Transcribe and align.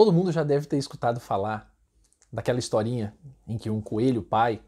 Todo 0.00 0.14
mundo 0.14 0.32
já 0.32 0.42
deve 0.42 0.64
ter 0.64 0.78
escutado 0.78 1.20
falar 1.20 1.70
daquela 2.32 2.58
historinha 2.58 3.14
em 3.46 3.58
que 3.58 3.68
um 3.68 3.82
coelho 3.82 4.22
pai, 4.22 4.62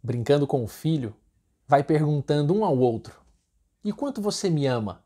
brincando 0.00 0.46
com 0.46 0.62
o 0.62 0.68
filho, 0.68 1.16
vai 1.66 1.82
perguntando 1.82 2.54
um 2.54 2.64
ao 2.64 2.78
outro: 2.78 3.20
E 3.82 3.92
quanto 3.92 4.22
você 4.22 4.48
me 4.48 4.64
ama? 4.64 5.04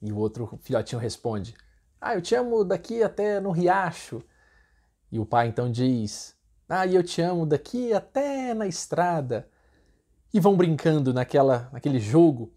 E 0.00 0.10
o 0.10 0.16
outro 0.16 0.58
filhotinho 0.62 0.98
responde: 0.98 1.54
Ah, 2.00 2.14
eu 2.14 2.22
te 2.22 2.34
amo 2.34 2.64
daqui 2.64 3.02
até 3.02 3.38
no 3.38 3.50
riacho. 3.50 4.22
E 5.12 5.18
o 5.18 5.26
pai 5.26 5.48
então 5.48 5.70
diz: 5.70 6.34
Ah, 6.66 6.86
eu 6.86 7.02
te 7.02 7.20
amo 7.20 7.44
daqui 7.44 7.92
até 7.92 8.54
na 8.54 8.66
estrada. 8.66 9.46
E 10.32 10.40
vão 10.40 10.56
brincando 10.56 11.12
naquela, 11.12 11.68
naquele 11.70 12.00
jogo 12.00 12.50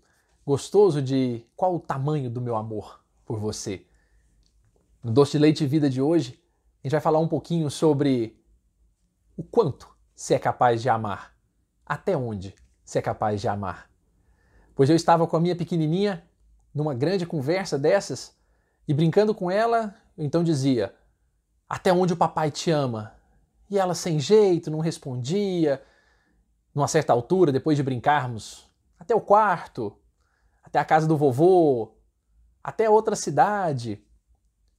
gostoso 0.46 1.02
de 1.02 1.46
qual 1.54 1.76
o 1.76 1.82
tamanho 1.82 2.30
do 2.30 2.40
meu 2.40 2.56
amor 2.56 3.04
por 3.26 3.38
você. 3.42 3.86
No 5.08 5.14
Doce 5.14 5.32
de 5.32 5.38
Leite 5.38 5.66
Vida 5.66 5.90
de 5.90 6.02
hoje, 6.02 6.38
a 6.84 6.86
gente 6.86 6.92
vai 6.92 7.00
falar 7.00 7.20
um 7.20 7.30
pouquinho 7.30 7.72
sobre 7.72 8.38
o 9.38 9.42
quanto 9.42 9.88
se 10.14 10.34
é 10.34 10.38
capaz 10.38 10.82
de 10.82 10.90
amar, 10.90 11.34
até 11.86 12.18
onde 12.18 12.54
se 12.84 13.00
é 13.00 13.02
capaz 13.02 13.40
de 13.40 13.48
amar. 13.48 13.90
Pois 14.76 14.90
eu 14.90 14.98
estava 14.98 15.26
com 15.26 15.38
a 15.38 15.40
minha 15.40 15.56
pequenininha 15.56 16.28
numa 16.74 16.94
grande 16.94 17.26
conversa 17.26 17.80
dessas 17.80 18.36
e 18.86 18.94
brincando 18.94 19.34
com 19.34 19.50
ela, 19.50 19.96
eu 20.18 20.26
então 20.26 20.44
dizia: 20.44 20.94
Até 21.70 21.94
onde 21.94 22.12
o 22.12 22.18
papai 22.18 22.52
te 22.52 22.70
ama? 22.70 23.14
E 23.70 23.80
ela, 23.80 23.96
sem 23.96 24.20
jeito, 24.20 24.70
não 24.70 24.80
respondia. 24.80 25.82
Numa 26.76 26.90
certa 26.90 27.14
altura, 27.14 27.54
depois 27.54 27.78
de 27.78 27.84
brincarmos, 27.84 28.70
até 29.00 29.16
o 29.16 29.22
quarto, 29.22 29.98
até 30.62 30.80
a 30.80 30.84
casa 30.84 31.08
do 31.08 31.16
vovô, 31.16 31.96
até 32.62 32.90
outra 32.90 33.16
cidade. 33.16 34.06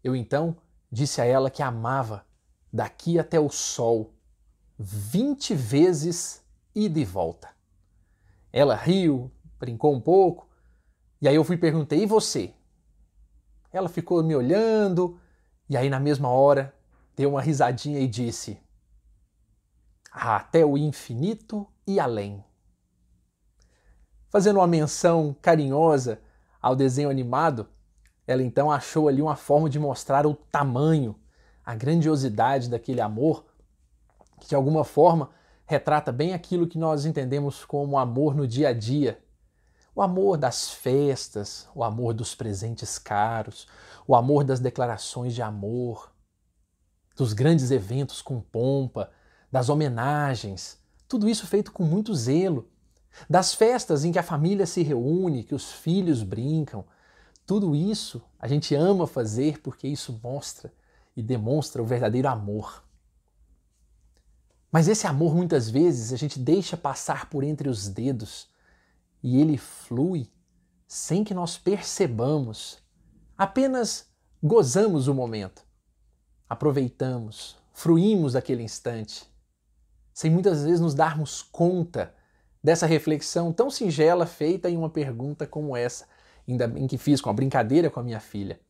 Eu 0.02 0.14
então 0.14 0.56
disse 0.90 1.20
a 1.20 1.24
ela 1.24 1.50
que 1.50 1.62
amava 1.62 2.24
daqui 2.72 3.18
até 3.18 3.38
o 3.38 3.48
sol, 3.48 4.14
vinte 4.78 5.55
vezes 5.55 6.44
e 6.74 6.88
volta. 7.05 7.50
Ela 8.52 8.74
riu, 8.74 9.30
brincou 9.58 9.94
um 9.94 10.00
pouco, 10.00 10.48
e 11.20 11.28
aí 11.28 11.34
eu 11.34 11.44
fui 11.44 11.56
perguntei: 11.56 12.02
e 12.02 12.06
você? 12.06 12.55
Ela 13.72 13.88
ficou 13.88 14.22
me 14.22 14.34
olhando, 14.34 15.20
e 15.68 15.77
aí 15.77 15.90
na 15.90 16.00
mesma 16.00 16.28
hora 16.28 16.74
deu 17.16 17.30
uma 17.30 17.42
risadinha 17.42 17.98
e 17.98 18.06
disse: 18.06 18.60
até 20.10 20.64
o 20.64 20.77
infinito 20.77 21.66
e 21.86 21.98
além. 21.98 22.44
Fazendo 24.30 24.58
uma 24.58 24.66
menção 24.66 25.34
carinhosa 25.40 26.20
ao 26.60 26.77
desenho 26.77 27.10
animado, 27.10 27.68
ela 28.28 28.42
então 28.42 28.70
achou 28.70 29.08
ali 29.08 29.22
uma 29.22 29.34
forma 29.34 29.70
de 29.70 29.78
mostrar 29.78 30.26
o 30.26 30.34
tamanho, 30.34 31.18
a 31.64 31.74
grandiosidade 31.74 32.68
daquele 32.68 33.00
amor, 33.00 33.46
que 34.38 34.48
de 34.48 34.54
alguma 34.54 34.84
forma 34.84 35.30
retrata 35.64 36.12
bem 36.12 36.34
aquilo 36.34 36.68
que 36.68 36.76
nós 36.76 37.06
entendemos 37.06 37.64
como 37.64 37.98
amor 37.98 38.36
no 38.36 38.46
dia 38.46 38.68
a 38.68 38.72
dia. 38.74 39.18
O 39.94 40.02
amor 40.02 40.36
das 40.36 40.70
festas, 40.70 41.66
o 41.74 41.82
amor 41.82 42.12
dos 42.12 42.34
presentes 42.34 42.98
caros, 42.98 43.66
o 44.06 44.14
amor 44.14 44.44
das 44.44 44.60
declarações 44.60 45.34
de 45.34 45.40
amor, 45.40 46.12
dos 47.16 47.32
grandes 47.32 47.70
eventos 47.70 48.20
com 48.20 48.42
pompa, 48.42 49.10
das 49.50 49.70
homenagens, 49.70 50.78
tudo 51.08 51.26
isso 51.26 51.46
feito 51.46 51.72
com 51.72 51.82
muito 51.82 52.14
zelo, 52.14 52.68
das 53.28 53.54
festas 53.54 54.04
em 54.04 54.12
que 54.12 54.18
a 54.18 54.22
família 54.22 54.66
se 54.66 54.82
reúne, 54.82 55.44
que 55.44 55.54
os 55.54 55.72
filhos 55.72 56.22
brincam, 56.22 56.84
tudo 57.48 57.74
isso 57.74 58.20
a 58.38 58.46
gente 58.46 58.74
ama 58.74 59.06
fazer 59.06 59.58
porque 59.62 59.88
isso 59.88 60.20
mostra 60.22 60.70
e 61.16 61.22
demonstra 61.22 61.82
o 61.82 61.86
verdadeiro 61.86 62.28
amor. 62.28 62.84
Mas 64.70 64.86
esse 64.86 65.06
amor 65.06 65.34
muitas 65.34 65.70
vezes 65.70 66.12
a 66.12 66.16
gente 66.18 66.38
deixa 66.38 66.77
passar 66.77 67.30
por 67.30 67.42
entre 67.42 67.70
os 67.70 67.88
dedos 67.88 68.50
e 69.23 69.40
ele 69.40 69.56
flui 69.56 70.30
sem 70.86 71.24
que 71.24 71.33
nós 71.33 71.56
percebamos. 71.56 72.83
Apenas 73.34 74.11
gozamos 74.42 75.08
o 75.08 75.14
momento, 75.14 75.64
aproveitamos, 76.50 77.56
fruímos 77.73 78.34
daquele 78.34 78.62
instante, 78.62 79.24
sem 80.12 80.30
muitas 80.30 80.64
vezes 80.64 80.80
nos 80.80 80.92
darmos 80.92 81.40
conta 81.40 82.14
dessa 82.62 82.84
reflexão 82.84 83.55
tão 83.55 83.70
singela 83.70 84.27
feita 84.27 84.68
em 84.68 84.77
uma 84.77 84.90
pergunta 84.90 85.46
como 85.46 85.74
essa 85.74 86.06
ainda 86.53 86.67
bem 86.67 86.86
que 86.86 86.98
fiz 86.98 87.20
com 87.20 87.31
a 87.31 87.33
brincadeira 87.33 87.91
com 87.91 88.01
a 88.01 88.03
minha 88.03 88.20
filha. 88.20 88.61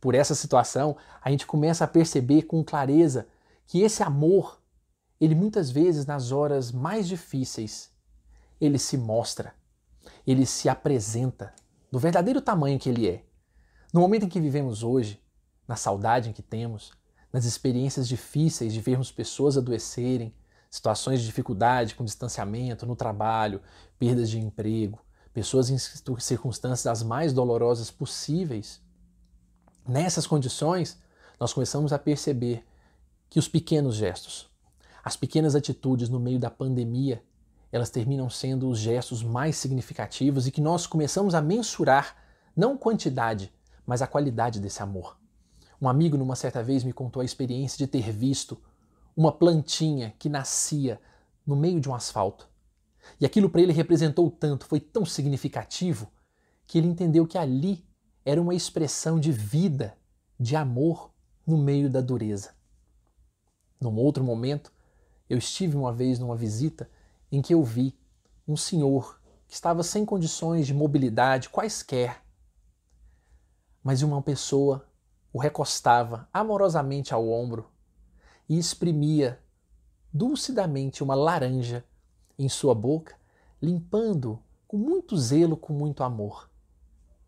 Por 0.00 0.14
essa 0.14 0.34
situação, 0.34 0.96
a 1.22 1.30
gente 1.30 1.46
começa 1.46 1.84
a 1.84 1.88
perceber 1.88 2.42
com 2.42 2.64
clareza 2.64 3.28
que 3.66 3.82
esse 3.82 4.02
amor, 4.02 4.60
ele 5.20 5.34
muitas 5.34 5.70
vezes 5.70 6.06
nas 6.06 6.32
horas 6.32 6.72
mais 6.72 7.06
difíceis, 7.06 7.90
ele 8.60 8.78
se 8.78 8.96
mostra, 8.96 9.54
ele 10.26 10.46
se 10.46 10.68
apresenta 10.68 11.54
do 11.90 11.98
verdadeiro 11.98 12.40
tamanho 12.40 12.78
que 12.78 12.88
ele 12.88 13.08
é. 13.08 13.24
No 13.92 14.00
momento 14.00 14.24
em 14.24 14.28
que 14.28 14.40
vivemos 14.40 14.82
hoje, 14.82 15.20
na 15.68 15.76
saudade 15.76 16.30
em 16.30 16.32
que 16.32 16.42
temos, 16.42 16.92
nas 17.32 17.44
experiências 17.44 18.08
difíceis 18.08 18.72
de 18.72 18.80
vermos 18.80 19.12
pessoas 19.12 19.56
adoecerem, 19.56 20.34
situações 20.70 21.20
de 21.20 21.26
dificuldade 21.26 21.94
com 21.94 22.04
distanciamento 22.04 22.86
no 22.86 22.96
trabalho, 22.96 23.60
perdas 23.98 24.30
de 24.30 24.38
emprego, 24.38 24.98
pessoas 25.32 25.70
em 25.70 25.78
circunstâncias 26.18 26.86
as 26.86 27.02
mais 27.02 27.32
dolorosas 27.32 27.90
possíveis. 27.90 28.80
Nessas 29.86 30.26
condições, 30.26 30.98
nós 31.38 31.52
começamos 31.52 31.92
a 31.92 31.98
perceber 31.98 32.64
que 33.28 33.38
os 33.38 33.48
pequenos 33.48 33.94
gestos, 33.94 34.48
as 35.02 35.16
pequenas 35.16 35.54
atitudes 35.54 36.08
no 36.08 36.20
meio 36.20 36.38
da 36.38 36.50
pandemia, 36.50 37.22
elas 37.72 37.90
terminam 37.90 38.28
sendo 38.28 38.68
os 38.68 38.78
gestos 38.78 39.22
mais 39.22 39.56
significativos 39.56 40.46
e 40.46 40.50
que 40.50 40.60
nós 40.60 40.86
começamos 40.86 41.34
a 41.34 41.40
mensurar 41.40 42.16
não 42.54 42.76
quantidade, 42.76 43.52
mas 43.86 44.02
a 44.02 44.06
qualidade 44.06 44.58
desse 44.58 44.82
amor. 44.82 45.16
Um 45.80 45.88
amigo, 45.88 46.18
numa 46.18 46.36
certa 46.36 46.62
vez, 46.62 46.84
me 46.84 46.92
contou 46.92 47.22
a 47.22 47.24
experiência 47.24 47.78
de 47.78 47.86
ter 47.86 48.12
visto 48.12 48.60
uma 49.16 49.32
plantinha 49.32 50.12
que 50.18 50.28
nascia 50.28 51.00
no 51.46 51.56
meio 51.56 51.80
de 51.80 51.88
um 51.88 51.94
asfalto. 51.94 52.49
E 53.18 53.26
aquilo 53.26 53.48
para 53.48 53.62
ele 53.62 53.72
representou 53.72 54.30
tanto, 54.30 54.66
foi 54.66 54.80
tão 54.80 55.04
significativo, 55.04 56.10
que 56.66 56.78
ele 56.78 56.86
entendeu 56.86 57.26
que 57.26 57.38
ali 57.38 57.84
era 58.24 58.40
uma 58.40 58.54
expressão 58.54 59.18
de 59.18 59.32
vida, 59.32 59.96
de 60.38 60.54
amor 60.54 61.10
no 61.46 61.58
meio 61.58 61.88
da 61.90 62.00
dureza. 62.00 62.54
Num 63.80 63.96
outro 63.96 64.22
momento, 64.22 64.72
eu 65.28 65.38
estive 65.38 65.76
uma 65.76 65.92
vez 65.92 66.18
numa 66.18 66.36
visita 66.36 66.90
em 67.32 67.40
que 67.40 67.54
eu 67.54 67.62
vi 67.62 67.98
um 68.46 68.56
senhor 68.56 69.20
que 69.46 69.54
estava 69.54 69.82
sem 69.82 70.04
condições 70.04 70.66
de 70.66 70.74
mobilidade 70.74 71.48
quaisquer, 71.48 72.22
mas 73.82 74.02
uma 74.02 74.20
pessoa 74.22 74.86
o 75.32 75.38
recostava 75.38 76.28
amorosamente 76.32 77.14
ao 77.14 77.28
ombro 77.28 77.70
e 78.48 78.58
exprimia 78.58 79.40
dulcidamente 80.12 81.02
uma 81.02 81.14
laranja 81.14 81.84
em 82.44 82.48
sua 82.48 82.74
boca, 82.74 83.14
limpando 83.60 84.42
com 84.66 84.78
muito 84.78 85.16
zelo, 85.16 85.56
com 85.56 85.72
muito 85.72 86.02
amor. 86.02 86.48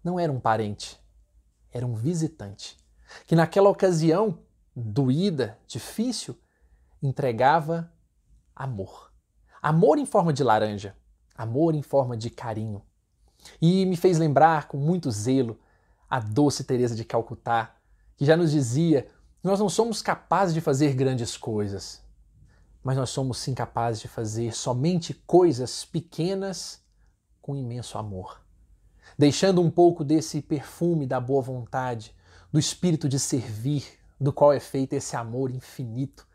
Não 0.03 0.19
era 0.19 0.33
um 0.33 0.41
parente, 0.41 0.99
era 1.71 1.87
um 1.87 1.95
visitante, 1.95 2.79
que 3.27 3.37
naquela 3.37 3.69
ocasião, 3.69 4.39
doída, 4.75 5.59
difícil, 5.67 6.37
entregava 7.03 7.93
amor. 8.57 9.13
Amor 9.61 9.99
em 9.99 10.07
forma 10.07 10.33
de 10.33 10.43
laranja, 10.43 10.97
amor 11.37 11.75
em 11.75 11.83
forma 11.83 12.17
de 12.17 12.31
carinho. 12.31 12.83
E 13.61 13.85
me 13.85 13.97
fez 13.97 14.19
lembrar 14.19 14.67
com 14.67 14.79
muito 14.79 15.11
zelo 15.11 15.61
a 16.09 16.21
doce 16.21 16.65
Teresa 16.65 16.95
de 16.95 17.05
Calcutá, 17.05 17.77
que 18.17 18.25
já 18.25 18.37
nos 18.37 18.51
dizia: 18.51 19.09
nós 19.43 19.61
não 19.61 19.69
somos 19.69 20.01
capazes 20.01 20.55
de 20.55 20.61
fazer 20.61 20.95
grandes 20.95 21.37
coisas, 21.37 22.03
mas 22.83 22.97
nós 22.97 23.11
somos 23.11 23.39
sim 23.39 23.55
capazes 23.55 24.01
de 24.01 24.09
fazer 24.09 24.55
somente 24.55 25.15
coisas 25.27 25.85
pequenas 25.85 26.83
com 27.41 27.55
imenso 27.55 27.97
amor. 27.97 28.41
Deixando 29.19 29.61
um 29.61 29.71
pouco 29.71 30.05
desse 30.05 30.41
perfume 30.41 31.07
da 31.07 31.21
boa 31.21 31.43
vontade, 31.43 32.15
do 32.51 32.59
espírito 32.59 33.09
de 33.09 33.19
servir, 33.19 33.85
do 34.21 34.33
qual 34.33 34.53
é 34.53 34.61
feito 34.61 34.93
esse 34.95 35.17
amor 35.17 35.51
infinito, 35.51 36.27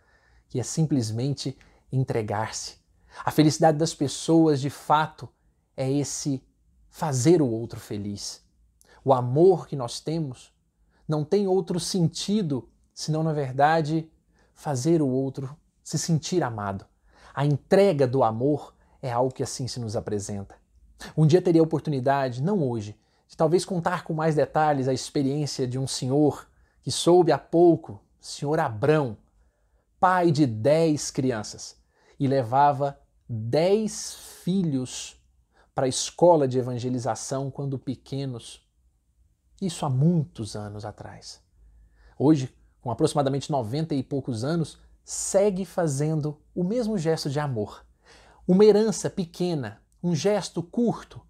que 0.49 0.59
é 0.59 0.63
simplesmente 0.63 1.57
entregar-se. 1.91 2.77
A 3.23 3.31
felicidade 3.31 3.77
das 3.77 3.93
pessoas, 3.93 4.61
de 4.61 4.69
fato, 4.69 5.27
é 5.75 5.91
esse 5.91 6.43
fazer 6.89 7.41
o 7.41 7.49
outro 7.49 7.79
feliz. 7.79 8.43
O 9.03 9.13
amor 9.13 9.67
que 9.67 9.75
nós 9.75 9.99
temos 9.99 10.53
não 11.07 11.23
tem 11.23 11.47
outro 11.47 11.79
sentido 11.79 12.69
senão, 12.93 13.23
na 13.23 13.31
verdade, 13.31 14.11
fazer 14.53 15.01
o 15.01 15.07
outro 15.07 15.55
se 15.87 15.97
sentir 15.97 16.43
amado. 16.43 16.85
A 17.33 17.45
entrega 17.45 18.05
do 18.05 18.21
amor 18.21 18.75
é 19.01 19.09
algo 19.09 19.33
que 19.33 19.41
assim 19.41 19.69
se 19.69 19.79
nos 19.79 19.95
apresenta. 19.95 20.55
Um 21.15 21.25
dia 21.25 21.41
teria 21.41 21.61
a 21.61 21.63
oportunidade, 21.63 22.43
não 22.43 22.61
hoje, 22.61 22.99
de 23.25 23.37
talvez 23.37 23.63
contar 23.63 24.03
com 24.03 24.13
mais 24.13 24.35
detalhes 24.35 24.89
a 24.89 24.93
experiência 24.93 25.65
de 25.65 25.79
um 25.79 25.87
senhor 25.87 26.45
que 26.81 26.91
soube 26.91 27.31
há 27.31 27.37
pouco, 27.37 28.01
senhor 28.19 28.59
Abrão, 28.59 29.15
pai 29.97 30.29
de 30.29 30.45
dez 30.45 31.09
crianças, 31.09 31.77
e 32.19 32.27
levava 32.27 32.99
dez 33.29 34.13
filhos 34.43 35.17
para 35.73 35.85
a 35.85 35.89
escola 35.89 36.49
de 36.49 36.59
evangelização 36.59 37.49
quando 37.49 37.79
pequenos. 37.79 38.61
Isso 39.61 39.85
há 39.85 39.89
muitos 39.89 40.53
anos 40.53 40.83
atrás. 40.83 41.41
Hoje, 42.19 42.53
com 42.81 42.91
aproximadamente 42.91 43.49
90 43.49 43.95
e 43.95 44.03
poucos 44.03 44.43
anos, 44.43 44.77
segue 45.09 45.63
fazendo 45.63 46.37
o 46.53 46.65
mesmo 46.65 46.97
gesto 46.97 47.29
de 47.29 47.39
amor. 47.39 47.85
Uma 48.45 48.65
herança 48.65 49.09
pequena, 49.09 49.81
um 50.03 50.13
gesto 50.13 50.61
curto. 50.61 51.21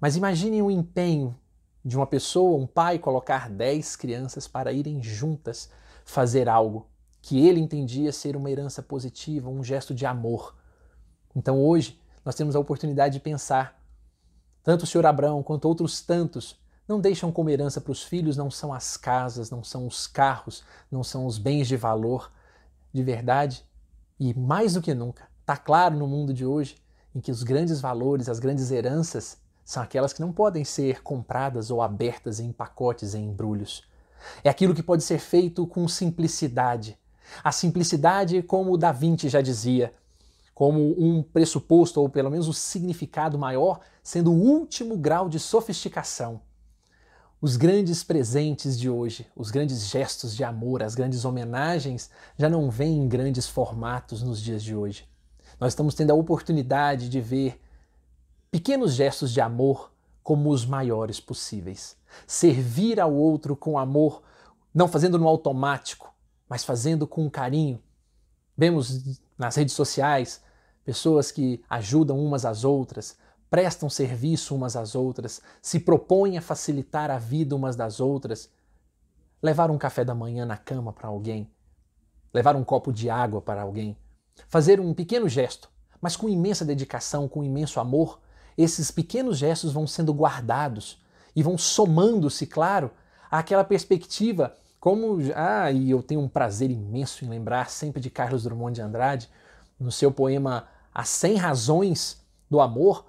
Mas 0.00 0.14
imaginem 0.14 0.62
o 0.62 0.70
empenho 0.70 1.36
de 1.84 1.96
uma 1.96 2.06
pessoa, 2.06 2.56
um 2.56 2.68
pai, 2.68 3.00
colocar 3.00 3.50
dez 3.50 3.96
crianças 3.96 4.46
para 4.46 4.72
irem 4.72 5.02
juntas 5.02 5.68
fazer 6.04 6.48
algo 6.48 6.86
que 7.20 7.44
ele 7.44 7.58
entendia 7.58 8.12
ser 8.12 8.36
uma 8.36 8.48
herança 8.48 8.80
positiva, 8.80 9.50
um 9.50 9.64
gesto 9.64 9.92
de 9.92 10.06
amor. 10.06 10.56
Então 11.34 11.60
hoje 11.60 12.00
nós 12.24 12.36
temos 12.36 12.54
a 12.54 12.60
oportunidade 12.60 13.14
de 13.14 13.20
pensar. 13.20 13.76
Tanto 14.62 14.84
o 14.84 14.86
senhor 14.86 15.04
Abraão 15.04 15.42
quanto 15.42 15.64
outros 15.64 16.00
tantos 16.00 16.60
não 16.86 17.00
deixam 17.00 17.32
como 17.32 17.50
herança 17.50 17.80
para 17.80 17.90
os 17.90 18.04
filhos 18.04 18.36
não 18.36 18.52
são 18.52 18.72
as 18.72 18.96
casas, 18.96 19.50
não 19.50 19.64
são 19.64 19.84
os 19.84 20.06
carros, 20.06 20.62
não 20.88 21.02
são 21.02 21.26
os 21.26 21.38
bens 21.38 21.66
de 21.66 21.76
valor 21.76 22.30
de 22.92 23.02
verdade. 23.02 23.64
E 24.18 24.34
mais 24.34 24.74
do 24.74 24.82
que 24.82 24.94
nunca, 24.94 25.28
está 25.40 25.56
claro 25.56 25.96
no 25.96 26.06
mundo 26.06 26.32
de 26.32 26.44
hoje 26.44 26.76
em 27.14 27.20
que 27.20 27.30
os 27.30 27.42
grandes 27.42 27.80
valores, 27.80 28.28
as 28.28 28.38
grandes 28.38 28.70
heranças, 28.70 29.38
são 29.64 29.82
aquelas 29.82 30.12
que 30.12 30.20
não 30.20 30.32
podem 30.32 30.64
ser 30.64 31.02
compradas 31.02 31.70
ou 31.70 31.82
abertas 31.82 32.40
em 32.40 32.52
pacotes, 32.52 33.14
em 33.14 33.24
embrulhos. 33.24 33.84
É 34.44 34.50
aquilo 34.50 34.74
que 34.74 34.82
pode 34.82 35.02
ser 35.02 35.18
feito 35.18 35.66
com 35.66 35.86
simplicidade. 35.88 36.98
A 37.42 37.52
simplicidade, 37.52 38.42
como 38.42 38.76
Da 38.76 38.92
Vinci 38.92 39.28
já 39.28 39.40
dizia, 39.40 39.94
como 40.54 40.94
um 40.98 41.22
pressuposto, 41.22 42.00
ou 42.00 42.08
pelo 42.08 42.30
menos 42.30 42.46
o 42.46 42.50
um 42.50 42.52
significado 42.52 43.38
maior, 43.38 43.80
sendo 44.02 44.32
o 44.32 44.36
último 44.36 44.96
grau 44.96 45.28
de 45.28 45.38
sofisticação. 45.38 46.40
Os 47.42 47.56
grandes 47.56 48.04
presentes 48.04 48.78
de 48.78 48.90
hoje, 48.90 49.26
os 49.34 49.50
grandes 49.50 49.88
gestos 49.88 50.36
de 50.36 50.44
amor, 50.44 50.82
as 50.82 50.94
grandes 50.94 51.24
homenagens 51.24 52.10
já 52.36 52.50
não 52.50 52.70
vêm 52.70 52.98
em 52.98 53.08
grandes 53.08 53.48
formatos 53.48 54.22
nos 54.22 54.42
dias 54.42 54.62
de 54.62 54.76
hoje. 54.76 55.08
Nós 55.58 55.72
estamos 55.72 55.94
tendo 55.94 56.10
a 56.10 56.14
oportunidade 56.14 57.08
de 57.08 57.18
ver 57.18 57.58
pequenos 58.50 58.92
gestos 58.92 59.32
de 59.32 59.40
amor 59.40 59.90
como 60.22 60.50
os 60.50 60.66
maiores 60.66 61.18
possíveis. 61.18 61.96
Servir 62.26 63.00
ao 63.00 63.14
outro 63.14 63.56
com 63.56 63.78
amor, 63.78 64.22
não 64.74 64.86
fazendo 64.86 65.18
no 65.18 65.26
automático, 65.26 66.12
mas 66.46 66.62
fazendo 66.62 67.06
com 67.06 67.30
carinho. 67.30 67.80
Vemos 68.54 69.18
nas 69.38 69.56
redes 69.56 69.74
sociais 69.74 70.42
pessoas 70.84 71.32
que 71.32 71.64
ajudam 71.70 72.22
umas 72.22 72.44
às 72.44 72.64
outras, 72.64 73.16
prestam 73.50 73.90
serviço 73.90 74.54
umas 74.54 74.76
às 74.76 74.94
outras, 74.94 75.42
se 75.60 75.80
propõem 75.80 76.38
a 76.38 76.42
facilitar 76.42 77.10
a 77.10 77.18
vida 77.18 77.56
umas 77.56 77.74
das 77.74 77.98
outras, 77.98 78.48
levar 79.42 79.70
um 79.70 79.76
café 79.76 80.04
da 80.04 80.14
manhã 80.14 80.46
na 80.46 80.56
cama 80.56 80.92
para 80.92 81.08
alguém, 81.08 81.50
levar 82.32 82.54
um 82.54 82.62
copo 82.62 82.92
de 82.92 83.10
água 83.10 83.42
para 83.42 83.62
alguém, 83.62 83.96
fazer 84.48 84.78
um 84.78 84.94
pequeno 84.94 85.28
gesto, 85.28 85.68
mas 86.00 86.16
com 86.16 86.28
imensa 86.28 86.64
dedicação, 86.64 87.28
com 87.28 87.42
imenso 87.42 87.80
amor, 87.80 88.20
esses 88.56 88.90
pequenos 88.90 89.38
gestos 89.38 89.72
vão 89.72 89.86
sendo 89.86 90.12
guardados 90.12 91.02
e 91.34 91.42
vão 91.42 91.58
somando-se, 91.58 92.46
claro, 92.46 92.90
àquela 93.30 93.64
perspectiva, 93.64 94.56
como 94.78 95.18
ah, 95.34 95.70
e 95.70 95.90
eu 95.90 96.02
tenho 96.02 96.20
um 96.20 96.28
prazer 96.28 96.70
imenso 96.70 97.24
em 97.24 97.28
lembrar 97.28 97.68
sempre 97.68 98.00
de 98.00 98.10
Carlos 98.10 98.44
Drummond 98.44 98.74
de 98.74 98.80
Andrade, 98.80 99.28
no 99.78 99.90
seu 99.90 100.12
poema 100.12 100.68
As 100.94 101.08
100 101.08 101.36
Razões 101.36 102.22
do 102.50 102.60
Amor, 102.60 103.06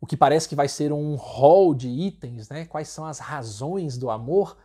o 0.00 0.06
que 0.06 0.16
parece 0.16 0.48
que 0.48 0.54
vai 0.54 0.68
ser 0.68 0.92
um 0.92 1.16
rol 1.16 1.74
de 1.74 1.88
itens, 1.88 2.48
né? 2.48 2.64
Quais 2.64 2.88
são 2.88 3.04
as 3.04 3.18
razões 3.18 3.98
do 3.98 4.10
amor? 4.10 4.56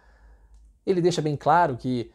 Ele 0.86 1.02
deixa 1.02 1.22
bem 1.22 1.36
claro 1.36 1.76
que, 1.76 2.12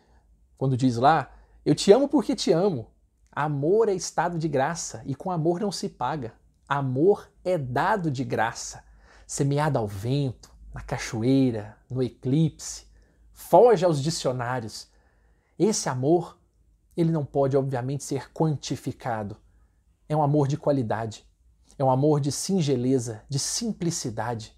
quando 0.57 0.77
diz 0.77 0.97
lá, 0.97 1.33
eu 1.65 1.75
te 1.75 1.91
amo 1.91 2.09
porque 2.09 2.37
te 2.37 2.53
amo. 2.53 2.91
Amor 3.33 3.89
é 3.89 3.95
estado 3.95 4.39
de 4.39 4.49
graça 4.49 5.03
e 5.05 5.15
com 5.15 5.31
amor 5.31 5.61
não 5.61 5.73
se 5.73 5.89
paga. 5.89 6.33
Amor 6.69 7.31
é 7.45 7.59
dado 7.59 8.11
de 8.11 8.23
graça, 8.25 8.85
semeado 9.27 9.79
ao 9.79 9.87
vento, 9.87 10.53
na 10.73 10.81
cachoeira, 10.81 11.77
no 11.91 12.03
eclipse. 12.03 12.87
Foge 13.33 13.85
aos 13.85 14.03
dicionários. 14.03 14.89
Esse 15.59 15.89
amor, 15.89 16.39
ele 16.97 17.11
não 17.11 17.25
pode, 17.25 17.57
obviamente, 17.57 18.05
ser 18.05 18.33
quantificado. 18.33 19.37
É 20.09 20.17
um 20.17 20.23
amor 20.23 20.47
de 20.47 20.57
qualidade 20.57 21.28
é 21.79 21.85
um 21.85 21.91
amor 21.91 22.21
de 22.21 22.33
singeleza, 22.33 23.23
de 23.29 23.39
simplicidade. 23.39 24.53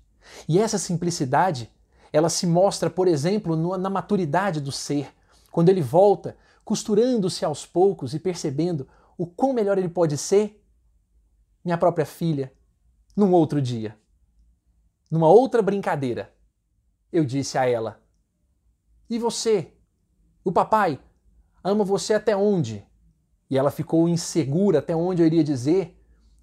E 0.49 0.59
essa 0.59 0.79
simplicidade, 0.79 1.71
ela 2.13 2.31
se 2.31 2.47
mostra, 2.47 2.89
por 2.89 3.07
exemplo, 3.07 3.55
na 3.77 3.91
maturidade 3.91 4.61
do 4.61 4.73
ser, 4.73 5.15
quando 5.53 5.69
ele 5.69 5.83
volta, 5.83 6.37
costurando-se 6.65 7.45
aos 7.45 7.67
poucos 7.67 8.15
e 8.15 8.19
percebendo 8.19 8.89
o 9.19 9.27
quão 9.27 9.53
melhor 9.53 9.77
ele 9.77 9.89
pode 9.89 10.17
ser. 10.17 10.65
Minha 11.63 11.77
própria 11.77 12.07
filha, 12.07 12.53
num 13.15 13.33
outro 13.33 13.61
dia, 13.61 13.99
numa 15.11 15.29
outra 15.29 15.61
brincadeira, 15.61 16.33
eu 17.13 17.25
disse 17.25 17.59
a 17.59 17.69
ela: 17.69 18.01
E 19.11 19.19
você? 19.19 19.75
O 20.43 20.51
papai 20.51 20.99
ama 21.63 21.85
você 21.85 22.15
até 22.15 22.35
onde? 22.35 22.87
E 23.51 23.59
ela 23.59 23.71
ficou 23.71 24.09
insegura 24.09 24.79
até 24.79 24.97
onde 24.97 25.21
eu 25.21 25.27
iria 25.27 25.45
dizer, 25.45 26.00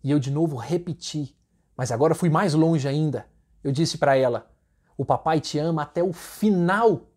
e 0.07 0.12
eu 0.12 0.19
de 0.19 0.31
novo 0.31 0.56
repeti, 0.56 1.36
mas 1.75 1.92
agora 1.92 2.15
fui 2.15 2.30
mais 2.30 2.54
longe 2.54 2.88
ainda. 2.88 3.27
Eu 3.62 3.74
disse 3.74 3.98
para 3.98 4.15
ela: 4.15 4.50
O 4.98 5.04
papai 5.04 5.42
te 5.42 5.59
ama 5.59 5.81
até 5.81 6.01
o 6.01 6.13
final 6.13 7.09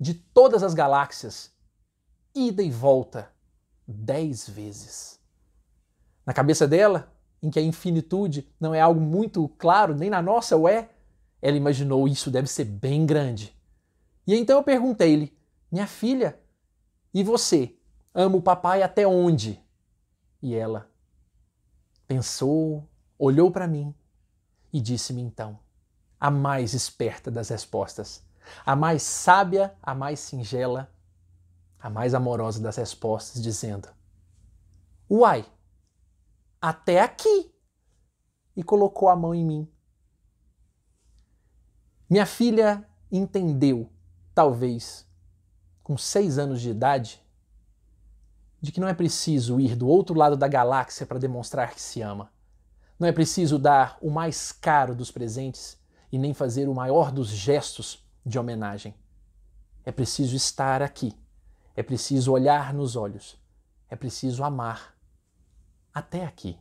de 0.00 0.14
todas 0.14 0.62
as 0.62 0.72
galáxias. 0.72 1.52
Ida 2.34 2.62
e 2.62 2.70
volta 2.70 3.30
dez 3.86 4.48
vezes. 4.48 5.20
Na 6.24 6.32
cabeça 6.32 6.66
dela, 6.66 7.12
em 7.42 7.50
que 7.50 7.58
a 7.58 7.62
infinitude 7.62 8.50
não 8.58 8.74
é 8.74 8.80
algo 8.80 8.98
muito 8.98 9.46
claro, 9.58 9.94
nem 9.94 10.08
na 10.08 10.22
nossa 10.22 10.56
o 10.56 10.66
é, 10.66 10.88
ela 11.42 11.58
imaginou 11.58 12.08
isso 12.08 12.30
deve 12.30 12.48
ser 12.48 12.64
bem 12.64 13.04
grande. 13.04 13.54
E 14.26 14.34
então 14.34 14.56
eu 14.56 14.64
perguntei-lhe: 14.64 15.36
Minha 15.70 15.86
filha, 15.86 16.40
e 17.12 17.22
você? 17.22 17.76
Ama 18.14 18.38
o 18.38 18.42
papai 18.42 18.82
até 18.82 19.06
onde? 19.06 19.62
E 20.40 20.54
ela: 20.54 20.90
pensou, 22.08 22.88
olhou 23.18 23.50
para 23.50 23.68
mim 23.68 23.94
e 24.72 24.80
disse-me 24.80 25.20
então, 25.20 25.60
a 26.18 26.30
mais 26.30 26.72
esperta 26.72 27.30
das 27.30 27.50
respostas, 27.50 28.26
a 28.64 28.74
mais 28.74 29.02
sábia, 29.02 29.76
a 29.82 29.94
mais 29.94 30.18
singela, 30.18 30.90
a 31.78 31.90
mais 31.90 32.14
amorosa 32.14 32.60
das 32.60 32.76
respostas, 32.76 33.42
dizendo: 33.42 33.88
Uai, 35.08 35.44
até 36.60 37.02
aqui! 37.02 37.52
E 38.56 38.62
colocou 38.64 39.08
a 39.08 39.14
mão 39.14 39.32
em 39.32 39.44
mim. 39.44 39.68
Minha 42.10 42.26
filha 42.26 42.88
entendeu, 43.12 43.92
talvez, 44.34 45.06
com 45.84 45.96
seis 45.96 46.38
anos 46.38 46.60
de 46.60 46.70
idade, 46.70 47.22
de 48.60 48.72
que 48.72 48.80
não 48.80 48.88
é 48.88 48.94
preciso 48.94 49.60
ir 49.60 49.76
do 49.76 49.86
outro 49.86 50.16
lado 50.16 50.36
da 50.36 50.48
galáxia 50.48 51.06
para 51.06 51.18
demonstrar 51.18 51.74
que 51.74 51.80
se 51.80 52.02
ama. 52.02 52.30
Não 52.98 53.06
é 53.06 53.12
preciso 53.12 53.58
dar 53.58 53.96
o 54.00 54.10
mais 54.10 54.50
caro 54.50 54.94
dos 54.94 55.10
presentes 55.10 55.78
e 56.10 56.18
nem 56.18 56.34
fazer 56.34 56.68
o 56.68 56.74
maior 56.74 57.12
dos 57.12 57.28
gestos 57.28 58.04
de 58.26 58.38
homenagem. 58.38 58.94
É 59.84 59.92
preciso 59.92 60.34
estar 60.34 60.82
aqui. 60.82 61.14
É 61.76 61.82
preciso 61.82 62.32
olhar 62.32 62.74
nos 62.74 62.96
olhos. 62.96 63.38
É 63.88 63.94
preciso 63.94 64.42
amar. 64.42 64.94
Até 65.94 66.24
aqui. 66.24 66.58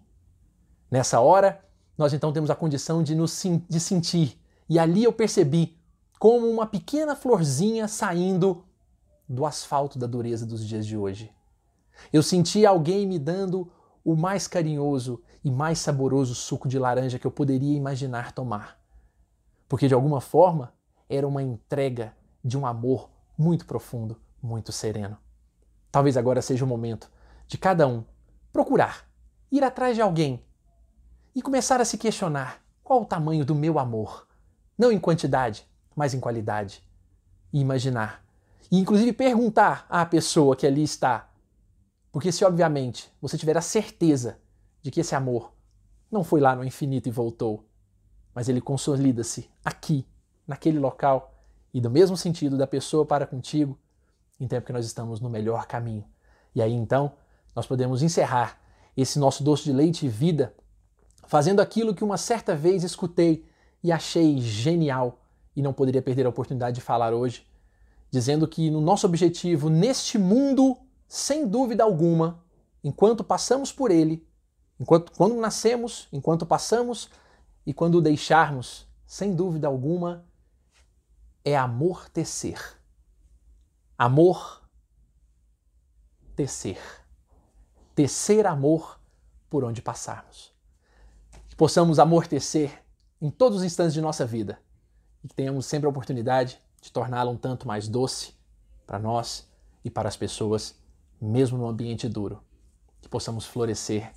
Nessa 0.92 1.20
hora, 1.20 1.66
nós 1.98 2.14
então 2.14 2.32
temos 2.32 2.52
a 2.52 2.56
condição 2.56 3.02
de 3.02 3.16
nos 3.16 3.44
de 3.68 3.80
sentir. 3.80 4.40
E 4.70 4.78
ali 4.78 5.04
eu 5.04 5.12
percebi 5.12 5.78
como 6.20 6.48
uma 6.48 6.68
pequena 6.68 7.16
florzinha 7.16 7.88
saindo 7.88 8.64
do 9.28 9.46
asfalto 9.46 9.98
da 9.98 10.08
dureza 10.08 10.46
dos 10.46 10.66
dias 10.66 10.86
de 10.86 10.96
hoje. 10.96 11.32
Eu 12.12 12.24
senti 12.24 12.66
alguém 12.66 13.06
me 13.08 13.20
dando 13.20 13.72
o 14.04 14.16
mais 14.16 14.48
carinhoso 14.48 15.22
e 15.44 15.52
mais 15.52 15.80
saboroso 15.80 16.34
suco 16.34 16.68
de 16.68 16.80
laranja 16.80 17.20
que 17.20 17.28
eu 17.28 17.32
poderia 17.32 17.76
imaginar 17.76 18.32
tomar. 18.32 18.80
Porque 19.68 19.88
de 19.88 19.94
alguma 19.94 20.22
forma 20.22 20.74
era 21.10 21.28
uma 21.28 21.44
entrega 21.44 22.14
de 22.44 22.58
um 22.58 22.66
amor 22.66 23.10
muito 23.38 23.66
profundo, 23.66 24.20
muito 24.42 24.72
sereno. 24.72 25.18
Talvez 25.92 26.18
agora 26.18 26.42
seja 26.42 26.64
o 26.64 26.68
momento 26.68 27.10
de 27.48 27.58
cada 27.58 27.88
um 27.88 28.04
procurar, 28.52 29.10
ir 29.52 29.64
atrás 29.64 29.96
de 29.96 30.02
alguém 30.02 30.44
e 31.36 31.42
começar 31.42 31.80
a 31.80 31.86
se 31.86 31.98
questionar 31.98 32.62
qual 32.84 33.02
o 33.02 33.06
tamanho 33.06 33.46
do 33.46 33.54
meu 33.54 33.78
amor, 33.78 34.28
não 34.78 34.92
em 34.92 35.00
quantidade, 35.00 35.68
mas 35.96 36.14
em 36.14 36.20
qualidade, 36.20 36.84
e 37.52 37.60
imaginar 37.60 38.24
E 38.72 38.78
inclusive 38.78 39.14
perguntar 39.14 39.86
à 39.90 40.06
pessoa 40.06 40.56
que 40.56 40.68
ali 40.68 40.84
está. 40.84 41.27
Porque 42.18 42.32
se 42.32 42.44
obviamente 42.44 43.14
você 43.22 43.38
tiver 43.38 43.56
a 43.56 43.62
certeza 43.62 44.40
de 44.82 44.90
que 44.90 45.02
esse 45.02 45.14
amor 45.14 45.54
não 46.10 46.24
foi 46.24 46.42
lá 46.42 46.56
no 46.56 46.64
infinito 46.64 47.08
e 47.08 47.12
voltou, 47.12 47.70
mas 48.34 48.50
ele 48.50 48.60
consolida-se 48.60 49.48
aqui, 49.64 50.04
naquele 50.48 50.80
local, 50.80 51.36
e 51.72 51.80
do 51.80 51.92
mesmo 51.92 52.18
sentido 52.18 52.58
da 52.58 52.66
pessoa 52.66 53.06
para 53.06 53.28
contigo, 53.28 53.78
então 54.40 54.58
é 54.58 54.60
porque 54.60 54.74
nós 54.74 54.84
estamos 54.84 55.20
no 55.22 55.30
melhor 55.30 55.68
caminho. 55.68 56.04
E 56.56 56.62
aí 56.64 56.74
então 56.74 57.12
nós 57.56 57.68
podemos 57.68 58.02
encerrar 58.02 58.60
esse 58.98 59.20
nosso 59.20 59.44
doce 59.44 59.66
de 59.66 59.72
leite 59.72 60.08
e 60.08 60.10
vida 60.10 60.56
fazendo 61.28 61.60
aquilo 61.60 61.94
que 61.94 62.04
uma 62.04 62.18
certa 62.18 62.56
vez 62.56 62.84
escutei 62.84 63.46
e 63.84 63.92
achei 63.92 64.40
genial 64.40 65.20
e 65.56 65.62
não 65.62 65.72
poderia 65.72 66.02
perder 66.02 66.26
a 66.26 66.30
oportunidade 66.30 66.78
de 66.78 66.82
falar 66.82 67.14
hoje, 67.14 67.46
dizendo 68.10 68.48
que 68.48 68.72
no 68.72 68.82
nosso 68.82 69.06
objetivo 69.06 69.70
neste 69.70 70.18
mundo, 70.18 70.76
sem 71.08 71.48
dúvida 71.48 71.84
alguma, 71.84 72.44
enquanto 72.84 73.24
passamos 73.24 73.72
por 73.72 73.92
ele, 73.92 74.28
enquanto 74.80 75.12
quando 75.12 75.36
nascemos, 75.36 76.08
enquanto 76.12 76.46
passamos 76.46 77.10
e 77.66 77.74
quando 77.74 77.96
o 77.96 78.02
deixarmos, 78.02 78.88
sem 79.06 79.36
dúvida 79.36 79.68
alguma, 79.68 80.26
é 81.44 81.56
amortecer. 81.56 82.78
Amor 83.98 84.68
tecer. 86.38 86.80
Tecer 87.96 88.46
amor 88.46 89.02
por 89.50 89.64
onde 89.64 89.82
passarmos. 89.82 90.54
Que 91.50 91.56
possamos 91.56 91.98
amortecer 91.98 92.84
em 93.20 93.32
todos 93.32 93.60
os 93.60 93.64
instantes 93.64 93.96
de 93.96 94.02
nossa 94.02 94.26
vida 94.26 94.62
e 95.24 95.28
que 95.28 95.34
tenhamos 95.34 95.66
sempre 95.66 95.88
a 95.88 95.90
oportunidade 95.90 96.62
de 96.80 96.92
torná-la 96.92 97.32
um 97.32 97.38
tanto 97.38 97.68
mais 97.68 97.88
doce 97.88 98.36
para 98.86 99.00
nós 99.00 99.50
e 99.84 99.90
para 99.90 100.08
as 100.08 100.16
pessoas, 100.16 100.76
mesmo 101.20 101.58
no 101.58 101.68
ambiente 101.68 102.08
duro. 102.08 102.42
Que 103.02 103.10
possamos 103.10 103.46
florescer 103.46 104.12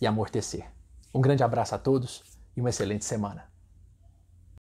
e 0.00 0.06
amortecer. 0.06 0.70
Um 1.14 1.20
grande 1.20 1.42
abraço 1.42 1.74
a 1.74 1.78
todos 1.78 2.22
e 2.56 2.60
uma 2.60 2.70
excelente 2.70 3.04
semana. 3.04 3.55